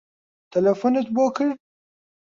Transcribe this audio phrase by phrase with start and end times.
[0.55, 1.57] تەلەفۆنت بۆ کرد؟